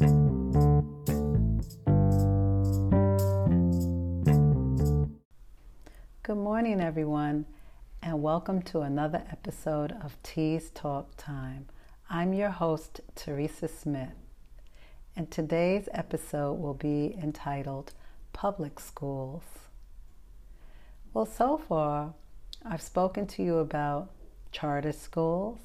Good 0.00 0.16
morning, 6.36 6.80
everyone, 6.80 7.44
and 8.02 8.22
welcome 8.22 8.62
to 8.62 8.80
another 8.80 9.22
episode 9.30 9.92
of 10.02 10.16
Tease 10.22 10.70
Talk 10.70 11.10
Time. 11.18 11.66
I'm 12.08 12.32
your 12.32 12.48
host, 12.48 13.02
Teresa 13.14 13.68
Smith, 13.68 14.14
and 15.16 15.30
today's 15.30 15.86
episode 15.92 16.54
will 16.54 16.72
be 16.72 17.14
entitled 17.22 17.92
Public 18.32 18.80
Schools. 18.80 19.44
Well, 21.12 21.26
so 21.26 21.58
far, 21.58 22.14
I've 22.64 22.80
spoken 22.80 23.26
to 23.26 23.42
you 23.42 23.58
about 23.58 24.08
charter 24.50 24.92
schools 24.92 25.58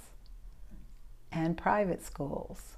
and 1.32 1.56
private 1.56 2.04
schools. 2.04 2.76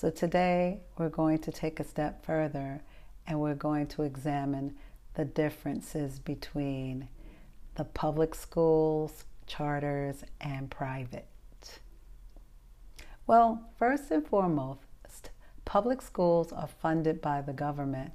So 0.00 0.10
today, 0.10 0.78
we're 0.96 1.08
going 1.08 1.40
to 1.40 1.50
take 1.50 1.80
a 1.80 1.84
step 1.84 2.24
further 2.24 2.82
and 3.26 3.40
we're 3.40 3.56
going 3.56 3.88
to 3.88 4.04
examine 4.04 4.76
the 5.14 5.24
differences 5.24 6.20
between 6.20 7.08
the 7.74 7.82
public 7.82 8.36
schools, 8.36 9.24
charters, 9.48 10.22
and 10.40 10.70
private. 10.70 11.26
Well, 13.26 13.72
first 13.76 14.12
and 14.12 14.24
foremost, 14.24 15.30
public 15.64 16.00
schools 16.00 16.52
are 16.52 16.68
funded 16.68 17.20
by 17.20 17.40
the 17.40 17.52
government, 17.52 18.12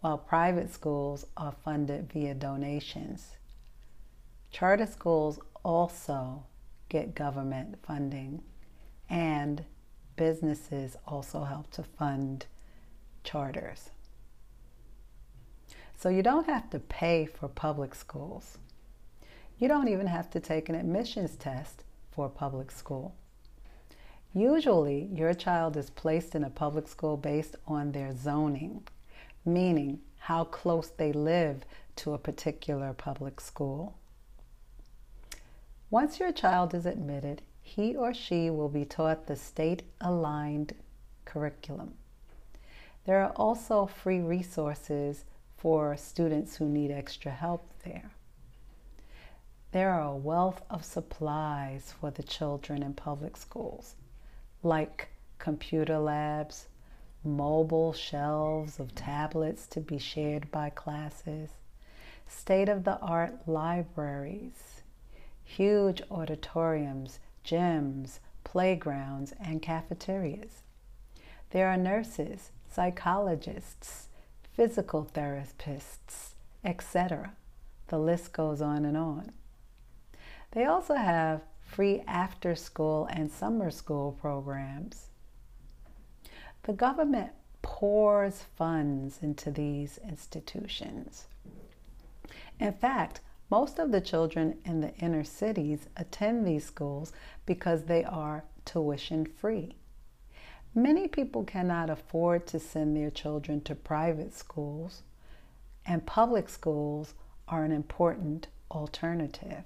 while 0.00 0.18
private 0.18 0.74
schools 0.74 1.24
are 1.36 1.54
funded 1.64 2.12
via 2.12 2.34
donations. 2.34 3.36
Charter 4.50 4.86
schools 4.86 5.38
also 5.64 6.42
get 6.88 7.14
government 7.14 7.76
funding, 7.86 8.42
and 9.08 9.64
businesses 10.16 10.96
also 11.06 11.44
help 11.44 11.70
to 11.72 11.82
fund 11.82 12.46
charters. 13.22 13.90
So 15.96 16.08
you 16.08 16.22
don't 16.22 16.46
have 16.46 16.68
to 16.70 16.78
pay 16.78 17.26
for 17.26 17.48
public 17.48 17.94
schools. 17.94 18.58
You 19.58 19.68
don't 19.68 19.88
even 19.88 20.06
have 20.06 20.28
to 20.30 20.40
take 20.40 20.68
an 20.68 20.74
admissions 20.74 21.36
test 21.36 21.84
for 22.10 22.26
a 22.26 22.30
public 22.30 22.70
school. 22.70 23.14
Usually, 24.34 25.08
your 25.14 25.32
child 25.32 25.76
is 25.76 25.90
placed 25.90 26.34
in 26.34 26.42
a 26.42 26.50
public 26.50 26.88
school 26.88 27.16
based 27.16 27.56
on 27.66 27.92
their 27.92 28.14
zoning, 28.14 28.82
meaning 29.44 30.00
how 30.18 30.44
close 30.44 30.88
they 30.88 31.12
live 31.12 31.64
to 31.96 32.12
a 32.14 32.18
particular 32.18 32.92
public 32.92 33.40
school. 33.40 33.96
Once 35.88 36.18
your 36.18 36.32
child 36.32 36.74
is 36.74 36.84
admitted, 36.84 37.42
he 37.66 37.96
or 37.96 38.14
she 38.14 38.50
will 38.50 38.68
be 38.68 38.84
taught 38.84 39.26
the 39.26 39.34
state 39.34 39.82
aligned 40.00 40.74
curriculum. 41.24 41.94
There 43.06 43.20
are 43.24 43.32
also 43.34 43.86
free 43.86 44.20
resources 44.20 45.24
for 45.56 45.96
students 45.96 46.56
who 46.56 46.66
need 46.66 46.90
extra 46.90 47.32
help 47.32 47.66
there. 47.84 48.10
There 49.72 49.90
are 49.90 50.12
a 50.12 50.16
wealth 50.16 50.62
of 50.70 50.84
supplies 50.84 51.92
for 51.98 52.10
the 52.10 52.22
children 52.22 52.82
in 52.82 52.92
public 52.92 53.36
schools, 53.36 53.96
like 54.62 55.08
computer 55.38 55.98
labs, 55.98 56.68
mobile 57.24 57.94
shelves 57.94 58.78
of 58.78 58.94
tablets 58.94 59.66
to 59.68 59.80
be 59.80 59.98
shared 59.98 60.50
by 60.52 60.68
classes, 60.68 61.50
state 62.28 62.68
of 62.68 62.84
the 62.84 62.98
art 62.98 63.48
libraries, 63.48 64.82
huge 65.42 66.02
auditoriums, 66.10 67.20
gyms, 67.44 68.18
playgrounds, 68.42 69.32
and 69.40 69.62
cafeterias. 69.62 70.62
There 71.50 71.68
are 71.68 71.76
nurses, 71.76 72.50
psychologists, 72.70 74.08
physical 74.54 75.08
therapists, 75.14 76.34
etc. 76.64 77.32
The 77.88 77.98
list 77.98 78.32
goes 78.32 78.60
on 78.60 78.84
and 78.84 78.96
on. 78.96 79.32
They 80.52 80.64
also 80.64 80.94
have 80.94 81.42
free 81.60 82.02
after 82.06 82.54
school 82.54 83.06
and 83.10 83.30
summer 83.30 83.70
school 83.70 84.16
programs. 84.20 85.06
The 86.62 86.72
government 86.72 87.32
pours 87.62 88.44
funds 88.56 89.18
into 89.22 89.50
these 89.50 89.98
institutions. 90.06 91.26
In 92.60 92.72
fact, 92.72 93.20
most 93.50 93.78
of 93.78 93.92
the 93.92 94.00
children 94.00 94.58
in 94.64 94.80
the 94.80 94.94
inner 94.96 95.24
cities 95.24 95.88
attend 95.96 96.46
these 96.46 96.64
schools 96.64 97.12
because 97.46 97.84
they 97.84 98.04
are 98.04 98.44
tuition 98.64 99.26
free. 99.26 99.76
Many 100.74 101.06
people 101.06 101.44
cannot 101.44 101.90
afford 101.90 102.46
to 102.48 102.58
send 102.58 102.96
their 102.96 103.10
children 103.10 103.60
to 103.62 103.74
private 103.74 104.34
schools, 104.34 105.02
and 105.86 106.04
public 106.04 106.48
schools 106.48 107.14
are 107.46 107.64
an 107.64 107.70
important 107.70 108.48
alternative. 108.70 109.62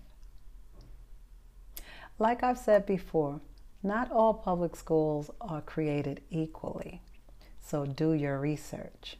Like 2.19 2.43
I've 2.43 2.59
said 2.59 2.85
before, 2.85 3.41
not 3.83 4.11
all 4.11 4.35
public 4.35 4.75
schools 4.75 5.31
are 5.41 5.63
created 5.63 6.21
equally, 6.31 7.01
so 7.61 7.87
do 7.87 8.13
your 8.13 8.39
research. 8.41 9.17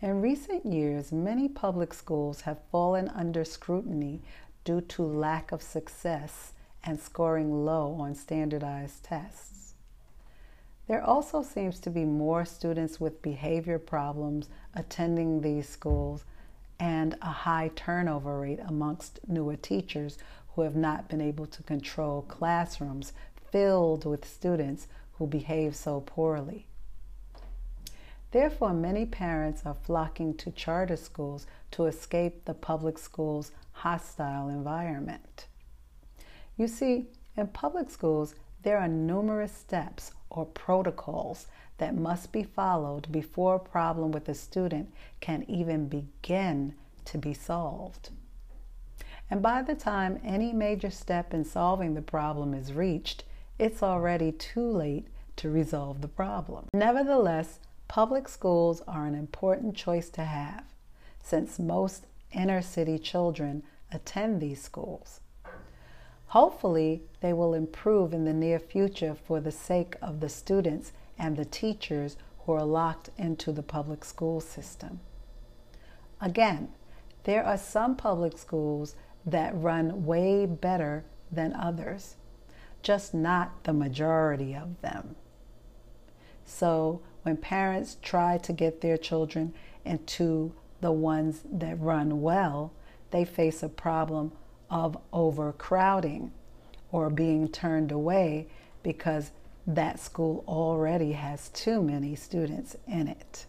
In 0.00 0.22
recent 0.22 0.64
years, 0.64 1.10
many 1.10 1.48
public 1.48 1.92
schools 1.92 2.42
have 2.42 2.60
fallen 2.70 3.08
under 3.08 3.44
scrutiny 3.44 4.22
due 4.62 4.80
to 4.82 5.02
lack 5.02 5.50
of 5.50 5.60
success 5.60 6.52
and 6.84 7.00
scoring 7.00 7.64
low 7.64 7.94
on 7.94 8.14
standardized 8.14 9.02
tests. 9.02 9.74
There 10.86 11.02
also 11.02 11.42
seems 11.42 11.80
to 11.80 11.90
be 11.90 12.04
more 12.04 12.44
students 12.44 13.00
with 13.00 13.22
behavior 13.22 13.80
problems 13.80 14.48
attending 14.72 15.40
these 15.40 15.68
schools 15.68 16.24
and 16.78 17.18
a 17.20 17.32
high 17.32 17.72
turnover 17.74 18.38
rate 18.38 18.60
amongst 18.64 19.18
newer 19.26 19.56
teachers 19.56 20.16
who 20.54 20.62
have 20.62 20.76
not 20.76 21.08
been 21.08 21.20
able 21.20 21.46
to 21.46 21.62
control 21.64 22.22
classrooms 22.22 23.12
filled 23.50 24.04
with 24.04 24.24
students 24.24 24.86
who 25.14 25.26
behave 25.26 25.74
so 25.74 26.00
poorly. 26.00 26.67
Therefore, 28.30 28.74
many 28.74 29.06
parents 29.06 29.62
are 29.64 29.74
flocking 29.74 30.34
to 30.34 30.50
charter 30.50 30.96
schools 30.96 31.46
to 31.70 31.86
escape 31.86 32.44
the 32.44 32.54
public 32.54 32.98
school's 32.98 33.52
hostile 33.72 34.48
environment. 34.48 35.46
You 36.56 36.68
see, 36.68 37.06
in 37.36 37.46
public 37.48 37.90
schools, 37.90 38.34
there 38.62 38.78
are 38.78 38.88
numerous 38.88 39.52
steps 39.52 40.12
or 40.28 40.44
protocols 40.44 41.46
that 41.78 41.96
must 41.96 42.32
be 42.32 42.42
followed 42.42 43.10
before 43.10 43.54
a 43.54 43.60
problem 43.60 44.10
with 44.10 44.28
a 44.28 44.34
student 44.34 44.92
can 45.20 45.44
even 45.48 45.88
begin 45.88 46.74
to 47.04 47.16
be 47.16 47.32
solved. 47.32 48.10
And 49.30 49.40
by 49.40 49.62
the 49.62 49.74
time 49.74 50.20
any 50.24 50.52
major 50.52 50.90
step 50.90 51.32
in 51.32 51.44
solving 51.44 51.94
the 51.94 52.02
problem 52.02 52.52
is 52.52 52.72
reached, 52.72 53.24
it's 53.58 53.82
already 53.82 54.32
too 54.32 54.68
late 54.68 55.06
to 55.36 55.50
resolve 55.50 56.00
the 56.00 56.08
problem. 56.08 56.66
Nevertheless, 56.74 57.60
public 57.88 58.28
schools 58.28 58.82
are 58.86 59.06
an 59.06 59.14
important 59.14 59.74
choice 59.74 60.10
to 60.10 60.24
have 60.24 60.64
since 61.22 61.58
most 61.58 62.06
inner 62.32 62.62
city 62.62 62.98
children 62.98 63.62
attend 63.90 64.40
these 64.40 64.62
schools. 64.62 65.20
Hopefully, 66.28 67.02
they 67.20 67.32
will 67.32 67.54
improve 67.54 68.12
in 68.12 68.26
the 68.26 68.34
near 68.34 68.58
future 68.58 69.14
for 69.14 69.40
the 69.40 69.50
sake 69.50 69.96
of 70.02 70.20
the 70.20 70.28
students 70.28 70.92
and 71.18 71.36
the 71.36 71.44
teachers 71.44 72.16
who 72.40 72.52
are 72.52 72.64
locked 72.64 73.08
into 73.16 73.50
the 73.50 73.62
public 73.62 74.04
school 74.04 74.40
system. 74.40 75.00
Again, 76.20 76.68
there 77.24 77.44
are 77.44 77.56
some 77.56 77.96
public 77.96 78.36
schools 78.36 78.94
that 79.24 79.54
run 79.54 80.04
way 80.04 80.44
better 80.46 81.04
than 81.32 81.54
others, 81.54 82.16
just 82.82 83.14
not 83.14 83.64
the 83.64 83.72
majority 83.72 84.54
of 84.54 84.80
them. 84.82 85.16
So, 86.44 87.02
when 87.28 87.36
parents 87.36 87.98
try 88.00 88.38
to 88.38 88.54
get 88.54 88.80
their 88.80 88.96
children 88.96 89.52
into 89.84 90.50
the 90.80 90.90
ones 90.90 91.42
that 91.44 91.78
run 91.78 92.22
well, 92.22 92.72
they 93.10 93.22
face 93.22 93.62
a 93.62 93.68
problem 93.68 94.32
of 94.70 94.96
overcrowding 95.12 96.32
or 96.90 97.10
being 97.10 97.46
turned 97.46 97.92
away 97.92 98.46
because 98.82 99.30
that 99.66 100.00
school 100.00 100.42
already 100.48 101.12
has 101.12 101.50
too 101.50 101.82
many 101.82 102.16
students 102.16 102.76
in 102.86 103.08
it. 103.08 103.44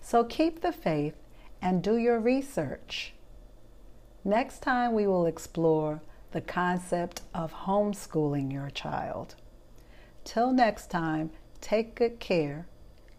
So 0.00 0.24
keep 0.24 0.60
the 0.60 0.72
faith 0.72 1.14
and 1.62 1.84
do 1.84 1.98
your 1.98 2.18
research. 2.18 3.14
Next 4.24 4.60
time, 4.60 4.92
we 4.92 5.06
will 5.06 5.26
explore 5.26 6.02
the 6.32 6.40
concept 6.40 7.22
of 7.32 7.52
homeschooling 7.52 8.52
your 8.52 8.70
child. 8.70 9.36
Till 10.24 10.50
next 10.52 10.90
time, 10.90 11.30
take 11.68 11.94
good 11.94 12.18
care, 12.18 12.66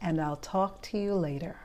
and 0.01 0.19
I'll 0.19 0.35
talk 0.35 0.81
to 0.81 0.97
you 0.97 1.13
later. 1.13 1.59